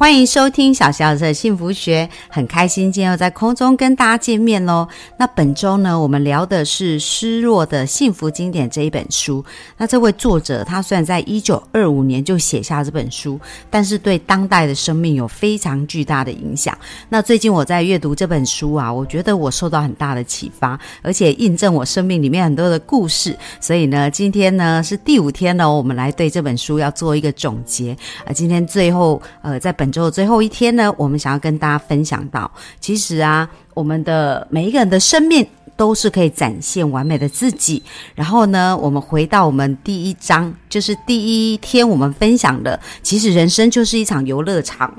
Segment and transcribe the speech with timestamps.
[0.00, 4.88] 欢迎收听小小的幸福学，很开心今天又在空中跟大家见面喽。
[5.18, 9.44] 那本周呢，我们聊的是《失落的幸福经典》这一本书。
[9.76, 13.38] 那这位作者他虽然在一九二五年就写下这本书，
[13.68, 16.76] 但是对当代的生命有非常巨大的影响。
[17.10, 23.36] 那最近我在阅读这本书啊，我觉得我受到很大的启发，而且印证我生命里面很多的故事。
[23.60, 27.94] 所以呢，今天呢是第五天了，我们来对这本书要做一个总结。
[28.24, 37.82] 啊，今天最后呃，在本之后最后一天呢，我们想要跟大家分享到，其实啊，我们的每一个人的生命都是可以展现完美的自己。
[38.14, 44.94] 然后呢，我们回到我们第一章，就是第一天我们分享的，其实人生就是一场游乐场。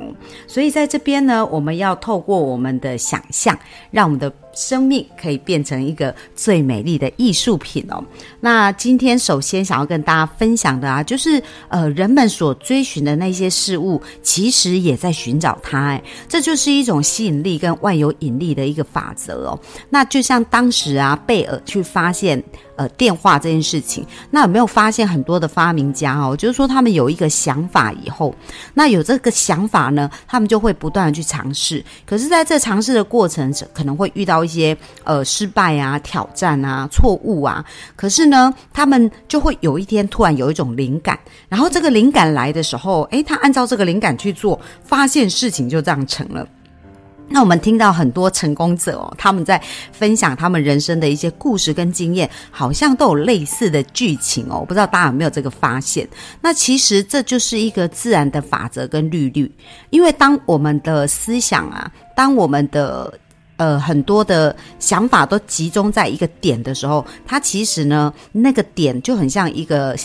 [0.48, 3.58] 所以在这边呢，我们要透过我们的想象，
[3.92, 4.32] 让我们的。
[4.54, 8.04] 生命可以变成一个最美丽的艺术品哦。
[8.40, 15.80] 那今天首先想要跟大家分享的啊，就是呃，人们所追寻的那些事物，其实也在寻找它。
[15.88, 19.60] 哎，这就是一种吸引力跟万有引力的一个法则哦。
[19.90, 22.44] 那就像当时啊，贝尔去发现。
[22.76, 26.36] 呃，电话这件事情，那有没有发现很多的发明家哦？
[26.36, 28.34] 就是说，他们有一个想法以后，
[28.74, 31.84] 那有这个想法呢，他们就会不断的去尝试。
[32.06, 37.64] 可是，在这尝试的过程，可能会遇到一些呃失败啊、挑战啊、错误啊。
[37.96, 46.48] 可是呢，他们就会有一天突然有一种灵感，然后这个灵感来的时候，诶，他按照这个灵感去做，发现事情就这样成了。
[47.32, 54.58] 那我们听到很多成功者哦，他们在分享他们人生的一些故事跟经验，好像都有类似的剧情哦。
[54.60, 56.08] 我不知道大家有没有这个发现？
[56.42, 59.52] 那其实这就是一个自然的法则跟律律。
[59.90, 63.18] 因为当我们的思想啊，当我们的
[63.58, 69.96] 呃很多的想法都集中在一个点的时候，它其实呢，那个点就很像一个。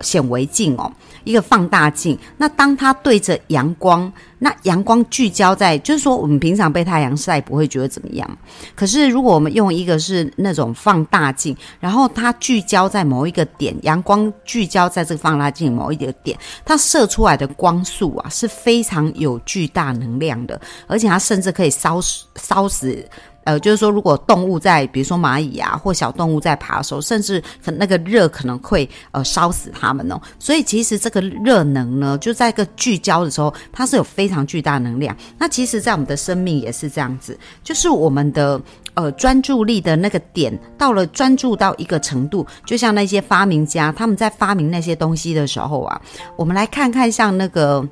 [0.00, 0.90] 显微镜哦，
[1.24, 2.18] 一个放大镜。
[2.36, 8.38] 那当它对着阳光，那阳光聚焦在，就是说我们平常被太阳晒不会觉得怎么样。
[8.74, 23.04] 可是如果我们用一个是那种放大镜，然后它聚焦在某一个点，阳光聚焦在这个放大镜某一个点，它射出来的光束啊是非常有巨大能量的，而且它甚至可以烧死烧死。
[23.46, 30.20] 呃，就是说，如果动物在，比如说蚂蚁啊，或小动物在爬的时候，甚至可那个热可能会呃烧死它们哦。
[30.40, 35.16] 所以其实这个热能呢，就在一个聚焦的时候，它是有非常巨大能量。
[35.38, 38.60] 那其实，在我们的生命也是这样子，就是我们的
[38.94, 46.02] 呃专注力的那个点到了专注到一个程度，就像那些发明家他们在发明那些东西的时候啊，
[46.36, 47.88] 我们来看看像那个。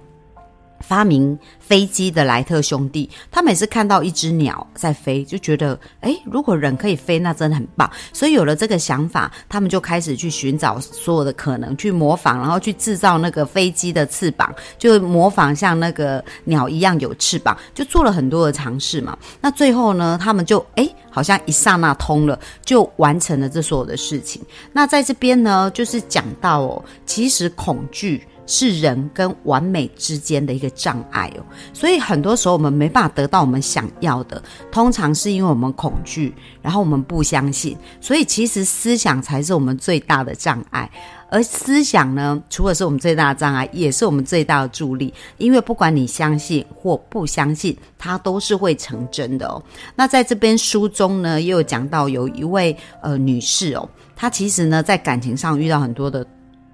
[0.86, 7.90] 发明飞机的莱特兄弟，他每次看到一只鸟在飞，就觉得，哎，如果人可以飞，那真的很棒。
[8.12, 19.16] 所以有了这个想法，他们就开始去寻找所有的可能，去模仿，然后去制造那个飞机的翅膀，就模仿像那个鸟一样有翅膀，就做了很多的尝试嘛。
[19.40, 24.42] 那最后呢，他们就，哎，好像一刹那通了，就完成了这所有的事情。
[24.72, 28.22] 那在这边呢，就是讲到哦，其实恐惧。
[28.46, 40.90] 是人跟完美之间的一个障碍哦，所以很多时候我们没办法得到我们想要的，通常是因为我们恐惧，然后我们不相信，所以其实思想才是我们最大的障碍。
[41.30, 49.60] 而思想呢，除了是我们最大的障碍，也是我们最大的助力，因为不管你相信或不相信，它都是会成真的哦。
[49.96, 56.24] 那在这边书中呢，也有讲到有一位呃女士哦，她其实呢在感情上遇到很多的。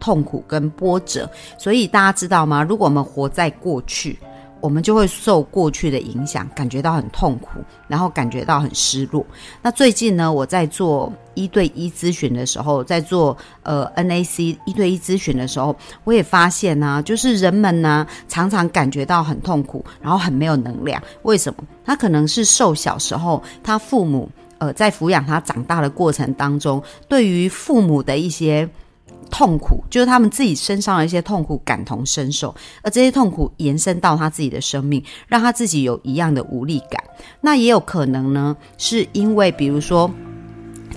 [0.01, 2.65] 痛苦跟波折，所以大家知道吗？
[2.65, 4.19] 如果我们活在过去，
[4.61, 9.25] 我们就会受过去的影响，感觉到很痛苦，然后感觉到很失落。
[9.63, 15.75] 那最近呢，我在做一对一咨询的时候，在做呃 NAC 一对一咨询的时候，
[16.05, 21.03] 我也发现呢，就是人们呢常常感觉到很痛苦，然后很没有能量。
[21.23, 21.65] 为什么？
[21.85, 28.69] 他可能是受小时候他父母呃在抚养他长大的过程当中，对于父母的一些。
[29.31, 37.03] 痛苦就是他们自己身上的一些痛苦感同身受，而这些痛苦延伸到他自己的生命，让他自己有一样的无力感。
[37.41, 40.11] 那也有可能呢，是因为比如说。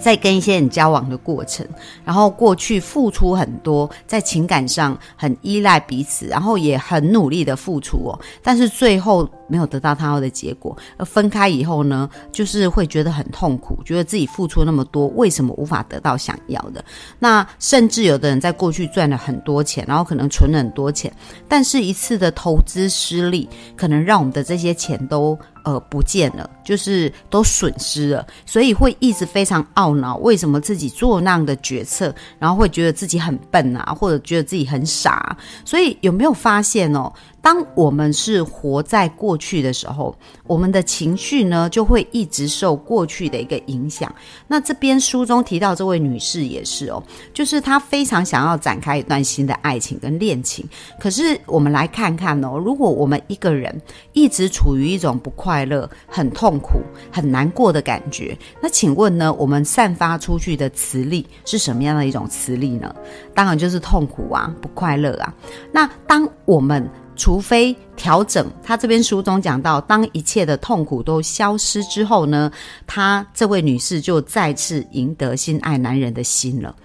[0.02, 1.66] 在跟一些人交往的过程，
[2.04, 16.84] 然后过去付出很多，在情感上很依赖彼此，然后也很努力的付出哦，但是最后没有得到他要的结果，而分开以后呢，就是会觉得很痛苦，觉得自己付出那么多，为什么无法得到想要的？
[17.20, 21.14] 那甚至有的人在过去赚了很多钱，然后可能存了很多钱，
[21.48, 25.38] 但是一次的投资失利，可能让我们的这些钱都。
[25.66, 35.38] 呃，不见了，就是都损失了，所以会一直非常懊恼，为什么自己做那样的决策，然后会觉得自己很笨啊，或者觉得自己很傻。
[35.64, 37.10] 所以有没有发现哦？
[37.44, 40.16] 当我们是活在过去的时候，
[40.48, 44.10] 我们的情绪呢就会一直受过去的一个影响。
[44.48, 47.04] 那这边书中提到这位女士也是哦，
[47.34, 50.66] 就是她非常想要展开一段新的爱情跟恋情。
[51.02, 53.82] 可是我们来看看哦，如果我们一个人
[54.14, 56.80] 一直处于一种不快乐、很痛苦、
[57.12, 62.96] 很难过的感觉，那请问呢，我们散发出去的磁力是什么样的一种磁力呢？
[63.36, 65.36] 当然就是痛苦啊，不快乐啊。
[65.74, 72.52] 那当我们除非调整，他这边书中讲到，当一切的痛苦都消失之后呢，
[72.86, 76.76] 他这位女士就再次赢得心爱男人的心了，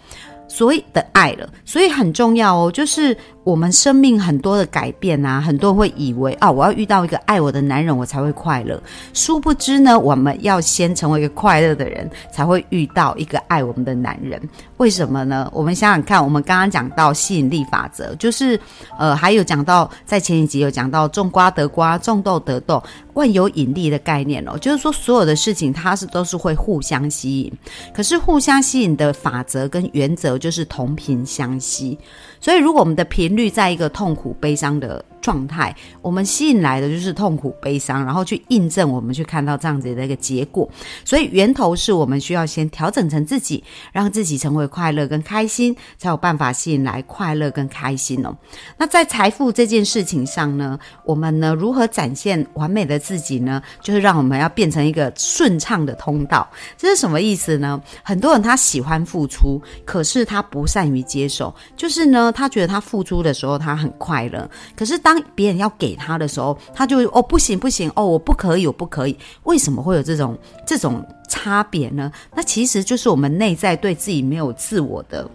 [0.49, 3.17] 所以的爱了，所以很重要哦，就是。
[3.49, 8.79] 我们生命很多的改变啊，很多人会以为啊，我要遇到一个爱我的男人，我才会快乐。
[9.15, 14.39] 殊不知呢，我们要先成为一个快乐的人，才会遇到一个爱我们的男人。
[14.77, 15.51] 为什么呢？
[15.51, 18.61] 我们想想看，我们刚刚讲到吸引力法则，就是
[18.99, 22.83] 呃，还有讲到在前一集有讲到种瓜得瓜，种豆得豆，
[23.15, 27.51] 万有引力的概念哦，就是说所有的事情它是都是会互相吸引。
[27.95, 31.99] 可是互相吸引的法则跟原则就是同频相吸。
[32.41, 35.05] 所以如果我们的频率在一个痛苦、悲伤的。
[35.21, 40.69] 状态，我们吸引来的就是痛苦、悲伤，然后去印证我们去看到这样子的一个结果。
[41.05, 43.63] 所以源头是我们需要先调整成自己，
[43.93, 48.37] 让自己成为快乐跟开心，才有办法吸引来快乐跟开心哦。
[48.77, 53.63] 那在财富这件事情上呢，我们呢如何展现完美的自己呢？
[53.81, 56.49] 就是让我们要变成一个顺畅的通道。
[56.77, 57.81] 这是什么意思呢？
[58.03, 61.55] 很多人他喜欢付出，可是他不善于接受。
[61.77, 72.13] 就是呢，他觉得他付出的时候他很快乐，可是当别人要给他的时候，他就哦不行不行哦我不可以我不可以，为什么会有这种这种差别呢？
[72.35, 75.27] 那其实就是我们内在对自己没有自我的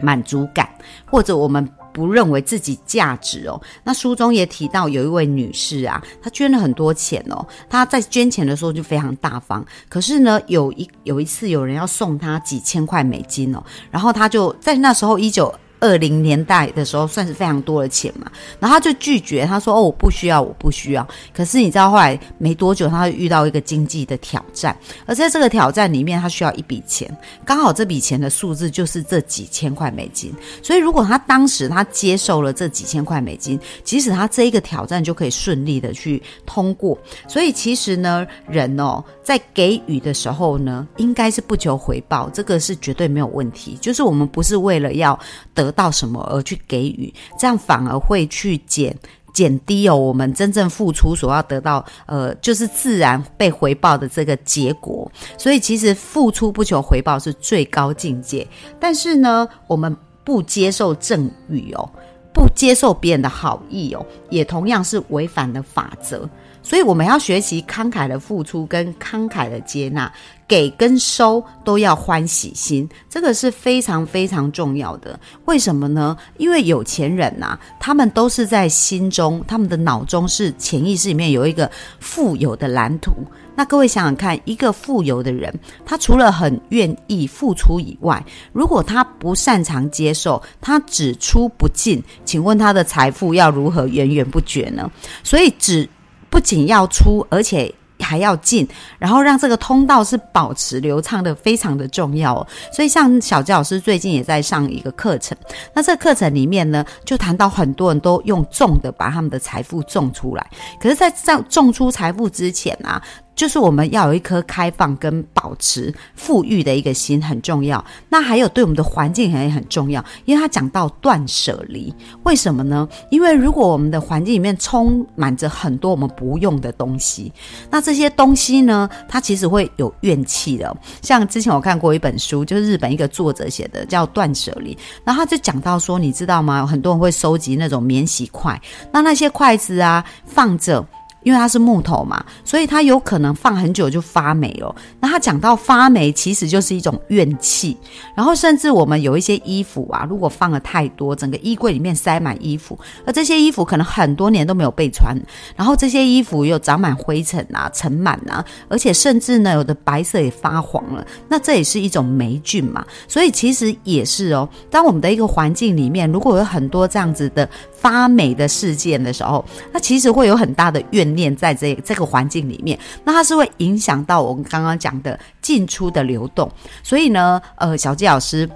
[0.00, 0.68] 满足感，
[1.08, 3.62] 或者我们不认为自己价值哦。
[3.84, 15.54] 那书中也提到有一位女士啊，她捐了很多钱哦，她在捐钱的时候就非常大方，可是呢有一有一次有人要送她几千块美金哦，然后她就在那时候一九。
[15.80, 27.10] 二零年代的时候，算是非常多的钱嘛，然后他就拒绝，他说：“哦，我不需要，我不需要。”可是你知道，后来没多久，他遇到一个经济的挑战，而在这个挑战里面，他需要一笔钱，
[27.46, 30.30] 刚好这笔钱的数字就是这几千块美金。
[30.62, 36.98] 所以，如果他当时他接受了这几千块美金，即使他这一个挑战就可以顺利的去通过。
[37.26, 43.78] 所以，其实呢，人哦，在给予的时候呢，应该是不求回报，这个是绝对没有问题。
[43.80, 45.18] 就是我们不是为了要
[45.54, 45.69] 得。
[45.70, 48.96] 得到什么而去给予，这样反而会去减
[49.32, 55.10] 减低哦，我们真正付出所要得到，呃，就是自然被回报的这个结果。
[55.38, 58.46] 所以其实付出不求回报是最高境界，
[58.80, 61.88] 但是呢，我们不接受赠与哦，
[62.34, 66.28] 不接受别人的好意哦，也同样是违反了法则。
[66.62, 70.12] 所以我们要学习慷慨的付出跟慷慨的接纳，
[70.46, 75.18] 给跟收都要欢喜心，这个是非常非常重要的。
[75.46, 76.16] 为什么呢？
[76.36, 83.12] 因为有钱人呐，他们都是在心中，他们的脑中是潜意识里面有一个富有的蓝图。
[83.56, 85.52] 那各位想想看，一个富有的人，
[85.84, 94.90] 他除了很愿意付出以外，如果他不擅长接受，他只出不进，请问他的财富要如何源源不绝呢？
[95.24, 95.88] 所以只。
[96.30, 98.66] 不仅要出，而且还要进，
[98.98, 102.34] 然后让这个通道是保持流畅的，非常的重要。
[102.72, 105.36] 所以，像小吉老师最近也在上一个课程，
[105.74, 113.02] 那这个课程里面呢，就谈到很多人都用种的把他们的财富种出来，可是，在种种出财富之前啊。
[113.40, 121.90] 就是我们要有一颗开放跟保持富裕的一个心很重要，那还有对我们的环境也很重要，因为他讲到断舍离，
[122.24, 122.86] 为什么呢？
[123.10, 127.32] 因为如果我们的环境里面充满着很多我们不用的东西，
[127.70, 130.76] 那这些东西呢，它其实会有怨气的。
[131.00, 136.66] 像之前我看过一本书，就是日本一个作者写的，叫《断舍离》，然后他就讲到说，你知道吗？
[136.66, 138.60] 很多人会收集那种免洗筷，
[138.92, 140.86] 那那些筷子啊，放着。
[141.22, 144.74] 因为它是木头嘛，所以它有可能放很久就发霉了。
[145.00, 147.76] 那他讲到发霉，其实就是一种怨气。
[148.14, 155.16] 然后甚至我们有一些衣服啊，如果放了太多，整个衣柜里面塞满衣服，而这些衣服可能很多年都没有被穿，
[155.56, 161.04] 然后这些衣服又长满灰尘啊、尘螨啊，而且甚至呢，有的白色也发黄了。
[161.28, 162.84] 那这也是一种霉菌嘛。
[163.08, 167.48] 所以其实也是哦，当我们的一个环境里面，如果有很多这样子的
[167.80, 171.10] 发霉的事件的时候，那其实会有很大的怨。
[171.10, 176.48] 念在这这个环境里面，那它是会影响到我们刚刚讲的进出的流动。
[176.84, 178.48] 所以呢，呃，小纪老师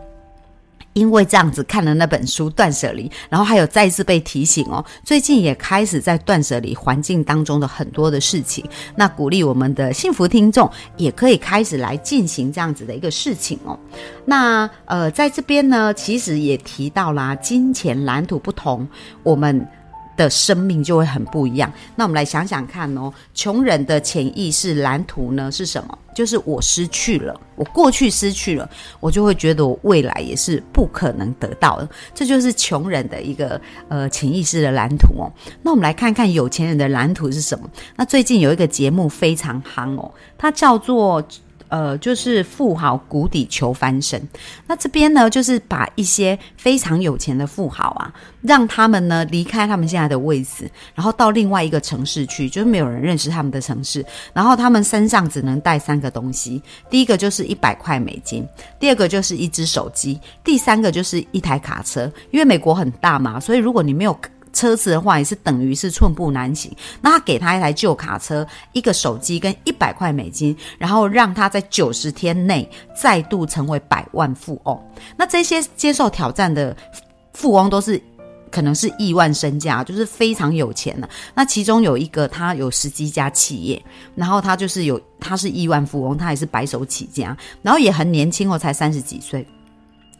[0.94, 8.64] 因为这样子看了那本书《断舍离》，然后还有再次被提醒哦，最近也开始在断舍离环境当中的很多的事情。
[8.96, 13.78] 那鼓励我们的幸福听众也可以开始来进行这样子的一个事情哦。
[14.24, 18.88] 那呃，在这边呢，其实也提到啦，金钱蓝图不同，
[19.22, 19.68] 我们。
[20.16, 21.72] 的生命就会很不一样。
[21.96, 25.98] 那我们来想想看哦，穷人的潜意识蓝图呢是什么？
[26.14, 28.68] 就是我失去了，我过去失去了，
[29.00, 31.88] 我就会觉得我未来也是不可能得到的。
[32.14, 35.32] 这就是穷人的一个呃潜意识的蓝图哦。
[35.62, 37.68] 那我们来看看有钱人的蓝图是什么？
[37.96, 41.22] 那最近有一个节目非常夯哦，它叫做。
[41.74, 44.22] 呃，就是富豪谷底求翻身。
[44.68, 54.06] 那这边呢，就是把一些非常有钱的富豪啊，让他们呢离开他们现在的位置，然后到另外一个城市去，就是没有人认识他们的城市。
[54.32, 58.46] 然后他们身上只能带三个东西：第一个就是一百块美金，
[58.78, 62.08] 第二个就是一只手机，第三个就是一台卡车。
[62.30, 64.16] 因为美国很大嘛，所以如果你没有。
[64.54, 66.74] 车子的话也是等于是寸步难行。
[67.02, 72.66] 那他给他一台旧卡车、一个手机跟一百块美金，然后让他在九十天内
[72.98, 74.82] 再度成为百万富翁。
[75.16, 76.74] 那这些接受挑战的
[77.34, 78.00] 富翁都是
[78.50, 81.08] 可能是亿万身价，就是非常有钱的。
[81.34, 83.84] 那其中有一个他有十几家企业，
[84.14, 89.44] 然后他就是有他是亿万富翁，他也是白手起家，然后也很年轻哦，才三十几岁。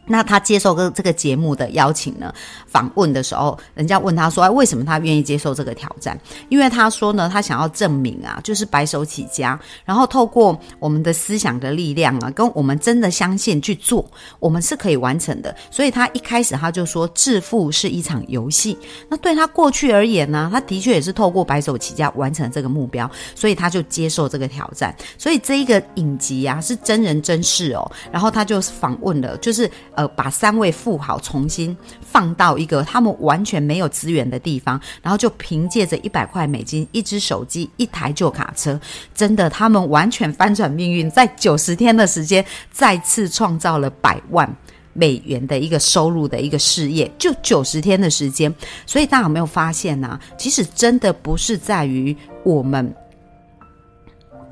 [0.07, 2.33] 那他接受个这个节目的邀请呢？
[2.67, 6.19] 访问的时候，人家问他说：“哎，为什么他愿意接受这个挑战？”
[6.49, 14.05] 因为他说呢，他想要证明啊，就是白手起家，然后透过我们的思想的力量啊，跟我们真的相信去做，
[14.39, 15.55] 我们是可以完成的。
[15.71, 18.77] 所以他一开始他就说，致富是一场游戏。
[19.09, 24.95] 那对他过去而言呢，他的确也是透过白手起家完成这个目标，所以他就接受这个挑战。
[25.17, 27.89] 所以这一个影集啊，是真人真事哦。
[28.11, 29.71] 然后他就访问了，就是。
[29.95, 38.79] 呃，把三位富豪重新放到一个他们完全没有资源的地方，然后就凭借着一百块美金、一只手机、一台旧卡车，
[39.13, 44.53] 真的，他们完全翻转命运，在九十天的时间，再次创造了百万
[44.93, 48.53] 美元的一个收入的一个事业，就九十天的时间。
[48.85, 50.19] 所以大家有没有发现呢？
[50.37, 52.93] 其实真的不是在于我们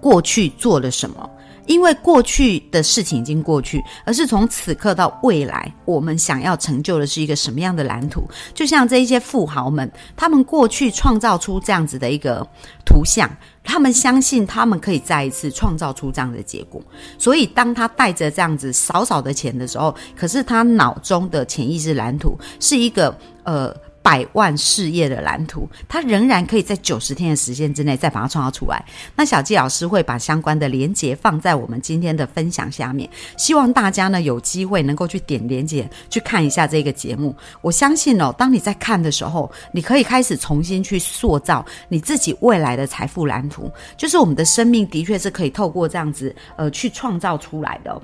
[0.02, 1.30] 过去做了什么。
[1.66, 8.28] 因为过去的事情已经过去，而是从此刻到未来，我们想要成就的是一个什么样的蓝图？
[8.54, 12.46] 就像这一些富豪们，他们过去创造出这样子的一个
[12.86, 13.30] 图像，
[13.64, 16.82] 他们相信他们可以再一次创造出这样的结果。
[17.18, 23.76] 所以，当他带着这样子少少的钱的时候，可是他脑中的潜意识蓝图是一个呃。
[24.04, 28.84] 百万事业的蓝图，他仍然可以在九十天的时间之内再把它创造出来。
[29.16, 37.34] 那小纪老师会把相关的连接放在我们今天的分享下面，希望大家呢有机会能够去点连接去看一下这个节目。
[37.62, 43.72] 我相信哦，当你在看的时候，你可以开始重新去塑造你自己未来的财富蓝图。
[43.96, 48.02] 就是我们的生命的确是可以透过这样子呃去创造出来的。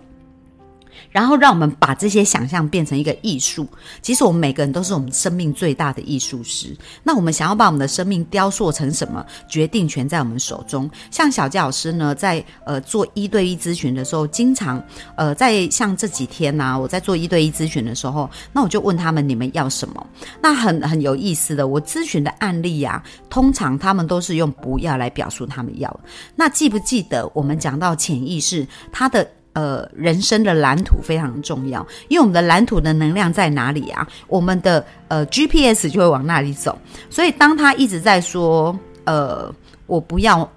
[1.11, 3.67] 然后让我们把这些想象变成一个艺术。
[4.01, 6.75] 其实我们每个人都是我们生命最大的艺术师。
[7.03, 9.25] 那我们想要把我们的生命雕塑成什么？
[9.47, 10.89] 决定权在我们手中。
[11.11, 14.83] 像小佳老师呢，在呃做一对一咨询的时候，经常
[15.15, 20.07] 呃在像这几天呢，我在做一对一咨询的时候，那我就问他们你们要什么？
[20.41, 25.99] 那很很有意思的，我咨询的案例呀，通常他们都是用不要来表述他们要。
[26.35, 29.27] 那记不记得我们讲到潜意识，它的？
[29.53, 34.07] 呃，人生的蓝图非常重要，因为我们的蓝图的能量在哪里啊？
[34.27, 36.77] 我们的呃 GPS 就会往那里走。
[37.09, 39.53] 所以当他一直在说，呃，
[39.87, 40.49] 我不要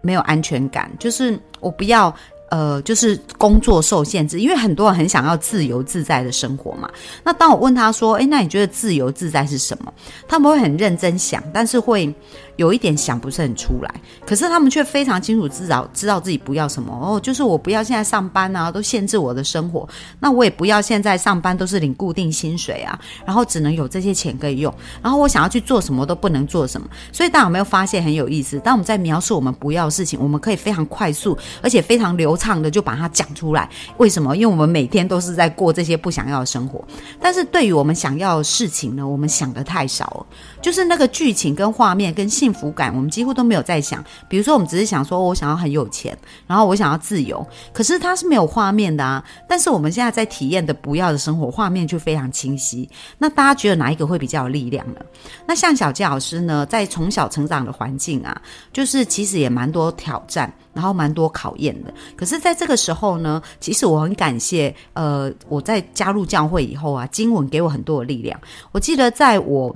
[0.00, 2.14] 没有安全感，就是我不要
[2.50, 6.90] 呃，就是工作受限制，因为很多人很想要自由自在的生活嘛。
[7.24, 9.90] 那当我问他说，诶，那你觉得自由自在是什么？
[10.28, 12.12] 他们会很认真想，但是会
[12.56, 13.94] 有一点想不是很出来，
[14.26, 19.88] 可是他们却非常清楚知道知道自己不要什么哦，就是我不要现在上班啊，都限制我的生活，
[20.20, 28.58] 那我也不要现在上班都是领固定薪水啊，然后只能有这些钱可以用，然后我想要去做什么都不能做什么，所以大家有没有发现很有意思？
[28.60, 33.68] 当我们在描述我们不要的事情，我们可以非常快速而且非常流畅的就把它讲出来。
[33.96, 34.36] 为什么？
[34.36, 36.84] 因为我们每天都是在过这些不想要的生活，
[37.20, 40.26] 但是对于我们想要的事情呢，我们想的太少了，
[40.60, 44.04] 就是那个剧情跟画面跟幸福感，我们几乎都没有在想。
[44.28, 49.24] 比如说，我们只是想说，我想要很有钱，然后我想要自由，可是它是没有画面的啊。
[49.48, 52.90] 但是我们现在在体验的不要的生活，画面就非常清晰。
[53.16, 54.96] 那大家觉得哪一个会比较有力量呢？
[55.46, 61.94] 那像小杰老师呢，在从小成长的环境啊，就是其实也蛮多挑战，然后蛮多考验的。
[62.16, 68.36] 可是在这个时候呢，其实我很感谢，呃，我在加入教会以后啊，经文给我很多的力量。
[68.72, 69.72] 我记得在我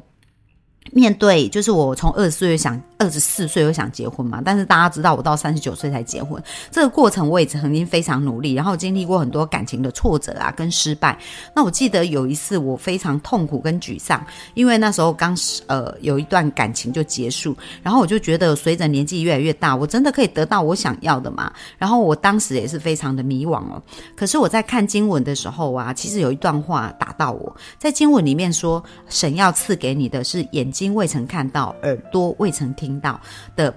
[0.92, 2.80] 面对，就是我从二十岁想。
[2.98, 11.18] 二十四岁我想结婚嘛，但是大家知道我到三十九岁才结婚，这个过程我也曾经非常努力，然后经历过很多感情的挫折啊跟失败。
[11.54, 14.24] 那我记得有一次我非常痛苦跟沮丧，
[14.54, 15.36] 因为那时候刚
[15.66, 21.52] 呃有一段感情就结束，然后我就觉得随着年纪越来越大，我真的可以得到我想要的嘛？
[21.76, 23.82] 然后我当时也是非常的迷惘哦。
[24.16, 32.85] 可是我在看经文的时候啊，其实有一段话打到我，在经文里面说，神要赐给你的是眼睛未曾看到，耳朵未曾听。
[32.86, 33.20] 听到
[33.56, 33.74] 的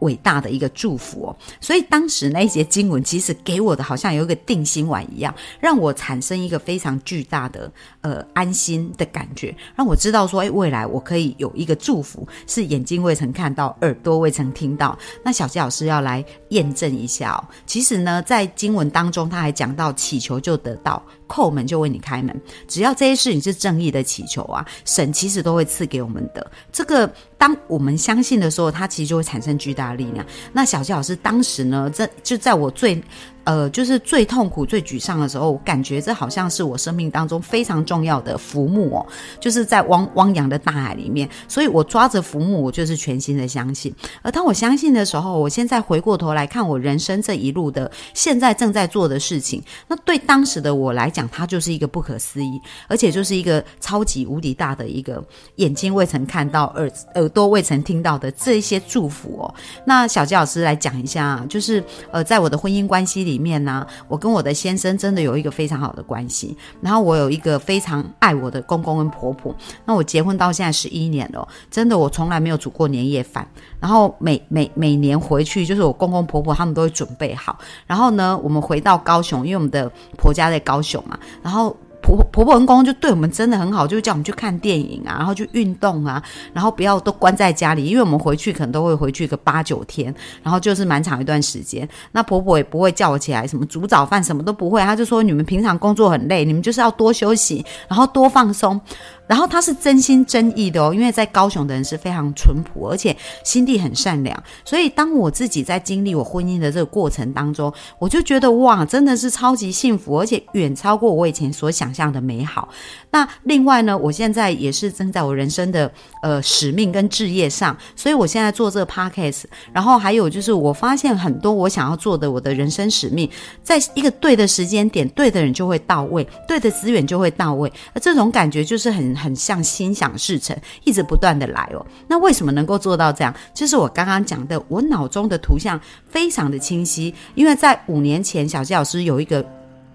[0.00, 14.98] 伟大的一个祝福哦，所以当时那一节经文其实给我的好像有一个定心丸一样，让我产生一个非常巨大的呃安心的感觉，让我知道说，哎，未来我可以有一个祝福，是眼睛未曾看到，耳朵未曾听到。
[15.22, 17.44] 那小杰老师要来验证一下哦。
[17.66, 21.02] 其实呢，在经文当中，他还讲到祈求就得到。
[21.30, 26.50] 叩门就为你开门，只要这些事情是正义的祈求啊，神其实都会赐给我们的。
[26.72, 27.08] 这个
[27.38, 30.26] 当我们相信的时候，它其实就会产生巨大的力量。
[30.52, 33.00] 那小吉老师当时呢，这就在我最。
[33.44, 39.06] 呃，就是最痛苦、最沮丧的时候，我感觉这好像是我生命当中非常重要的浮木哦，
[39.40, 43.92] 就是在汪汪洋的大海里面，所以我抓着浮木，我就是全心的相信。
[44.22, 55.24] 而当我相信的时候，我现在回过头来看我人生这一路的现在正在做的事情，那对当时的我来讲，它就是一个不可思议，而且就是一个超级无敌大的一个
[55.56, 59.54] 眼睛未曾看到、耳耳朵未曾听到的这一些祝福哦。
[59.86, 61.82] 那小杰老师来讲一下，就是
[62.12, 63.29] 呃，在我的婚姻关系里。
[63.30, 69.54] 里面呢，我跟我的先生真的有一个非常好的关系，然后我有一个非常爱我的公公跟婆婆。
[69.84, 73.46] 那我结婚到现在十一年了，真的我从来没有煮过年夜饭，
[73.78, 77.56] 然后每每每年回去，就是我公公婆婆他们都会准备好。
[77.86, 81.76] 然后呢，我们回到高雄，因为我们的婆家在高雄嘛，然后。
[82.02, 91.88] 婆婆婆公公就对我们真的很好，就叫我们去看电影啊，然后去运动啊，然后不要都关在家里，因为我们回去可能都会回去个八九天，然后就是蛮长一段时间。
[92.12, 98.80] 那婆婆也不会叫我起来什么煮早饭，什么都不会，她就说你们平常工作很累，你们就是要多休息，然后多放松。
[99.26, 104.42] 然后他是真心真意的哦，因为在高雄的人是非常淳朴，而且心地很善良。
[104.64, 112.68] 所以当我自己在经历我婚姻的这个过程当中，我就觉得哇，真的是超级幸福，而且远超过我以前所想想象的美好。
[113.10, 123.30] 那另外呢，我现在也是正在我人生的呃使命跟志业上，所以我现在做这个 podcast，然后还有就是我发现很多我想要做的我的人生使命，
[123.62, 129.10] 在一个对的时间点，对的人就会到位，对的资源就会到位，那这种感觉就是很。
[129.20, 131.84] 很像心想事成，一直不断的来哦。
[132.08, 133.34] 那为什么能够做到这样？
[133.52, 139.44] 就是我刚刚讲的，我脑中的图像非常的清晰，因为在五年前，小谢老师有一个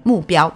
[0.04, 0.54] 目标。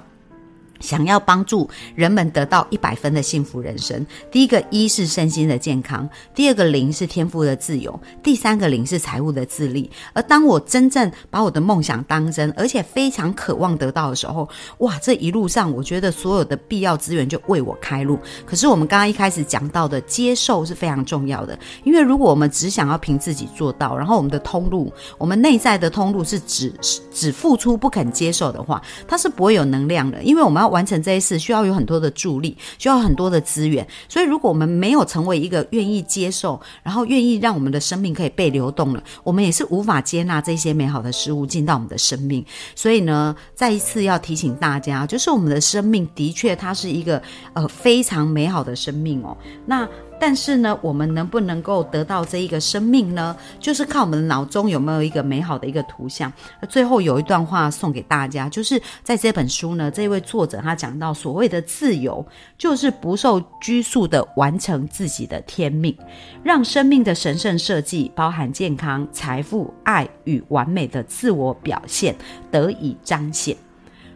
[0.79, 9.89] 想要帮助人们得到一百分的幸福人生，第一个一是身心的健康，第二个零是天赋的自由，第三个零是财务的自立。
[10.13, 18.17] 而当我真正把我的梦想当真，而且非常渴望得到的时候，哇，这一路上我觉得所有的必要资源就为我开路。
[18.45, 26.73] 可是我们刚刚一开始讲到的接受是非常重要的，因为如果我们只想要凭自己做到，然后我们的通路，我们内在的通路是只
[27.11, 30.68] 只付出不肯接受的话，它是不会有能量的，因为我们要。
[30.69, 33.85] 完成这一事需要有很多的助力，需要很多的资源。
[34.07, 42.45] 所以，如果我们没有成为一个愿意接受，然后愿意让我们的生命可以被流动了，我们也是无法接纳这些美好的事物进到我们的生命。
[42.75, 47.21] 所以呢，再一次要提醒大家，就是我们的生命的确它是一个
[47.53, 49.35] 呃非常美好的生命哦。
[49.65, 49.87] 那
[50.19, 53.35] 但是呢，我们能不能够得到这一个生命呢？
[53.59, 56.31] 就是看我们脑中有没有一个美好的一个图像。
[56.67, 62.25] 最后有一段话送给大家，就是在这本书呢，这位作者他讲到，所谓的自由，
[62.57, 65.97] 就是不受拘束的完成自己的天命，
[66.43, 72.13] 让生命的神圣设计，包含健康、财富、爱与完美的自我表现
[72.51, 73.55] 得以彰显。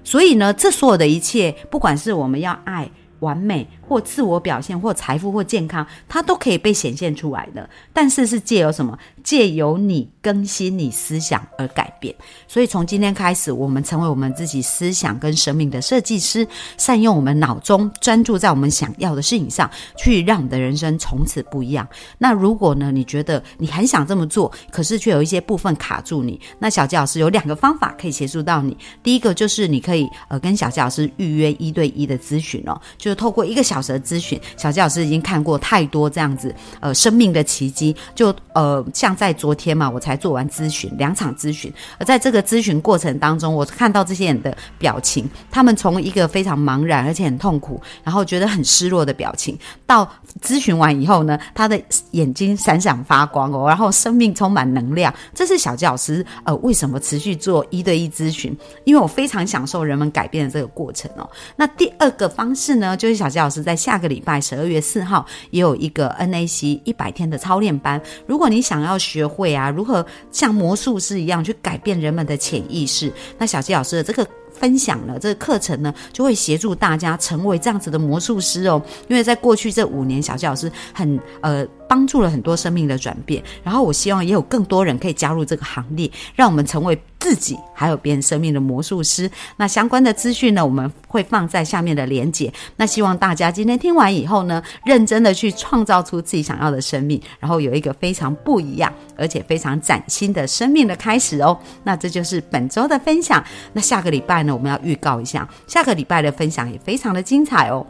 [0.03, 3.65] 所以呢，这所有的一切，不管是我们要爱、完美。
[3.93, 7.69] 或自我表现，或财富，或健康，它都可以被显现出来的。
[7.93, 8.97] 但是是借由什么？
[9.23, 12.13] 借由你更新你思想而改变。
[12.47, 21.87] 所以从今天开始，我们成为我们自己思想跟生命的设计师，善用我们脑中，专注在我们想要的事情上，去让你的人生从此不一样。
[22.17, 22.91] 那如果呢？
[22.91, 28.75] 你觉得你很想这么做，可是却有一些部分卡住你，那小杰老师有两个方法可以协助到你。
[29.03, 33.82] 第一个就是你可以呃跟小杰老师预约一对一的咨询哦，就是透过一个小。
[33.91, 37.95] 的咨询，小吉老师已经看过太多这样子，呃，生命的奇迹。
[38.15, 41.73] 就呃，像在昨天嘛，我才做完咨询，两场咨询。
[41.97, 50.07] 而在这个咨询过程当中，我看到这些人的表情，他们从一个非常茫然而且很痛苦，然后觉得很失落的表情，到
[50.41, 55.11] 咨询完以后呢，他的眼睛闪闪发光哦，然后生命充满能量。
[55.33, 58.55] 这是小吉老师呃，为什么持续做一对一咨询？
[58.83, 61.27] 因为我非常享受人们改变的这个过程哦。
[61.55, 63.77] 那第二个方式呢，就是小吉老师在。
[63.83, 68.01] 下个礼拜十二月四号也有一个 NAC 一百天的操练班。
[68.25, 78.81] 如果你想要学会啊，如何像魔术师一样去改变人们的潜意识，那小鸡老师的这个分享呢，这个课程呢，就会协助大家成为这样子的魔术师哦。
[79.09, 81.67] 因为在过去这五年，小鸡老师很呃。
[81.93, 89.29] 帮助了很多生命的转变，然后我希望也有更多人可以加入这个行列，让我们成为自己还有别人生命的魔术师。
[89.57, 92.51] 那相关的资讯呢，我们会放在下面的连结。
[92.77, 101.55] 那希望大家今天听完以后呢，认真的去创造出自己想要的生命，然后有一个非常不一样而且非常崭新的生命的开始哦。
[101.83, 103.43] 那这就是本周的分享。
[103.71, 107.85] 那下个礼拜呢，我们要预告一下，下个礼拜的分享也非常的精彩哦。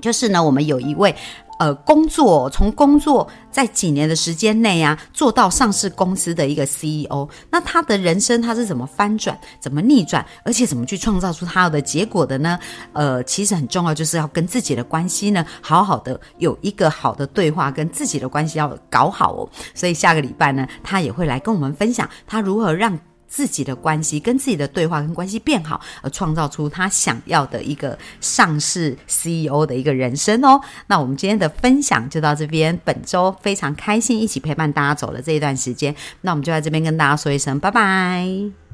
[0.00, 1.12] 就是呢，我们有一位。
[1.58, 12.58] 呃，工作从工作在几年的时间内啊，做到上市公司的一个 CEO，那他的人生他是怎么翻转、怎么逆转，而且怎么去创造出他的结果的呢？
[12.92, 19.48] 呃，其实很重要，就是要跟自己的关系呢，好好的有一个好的对话，跟自己的关系要搞好哦。
[19.74, 22.98] 所以下个礼拜呢，他也会来跟我们分享他如何让。
[23.28, 30.60] 自己的关系跟自己的对话跟关系变好，而创造出他想要的一个上市 CEO 的一个人生哦。
[30.86, 38.65] 那我们今天的分享就到这边，本周非常开心一起陪伴大家走了这一段时间，那我们就在这边跟大家说一声拜拜。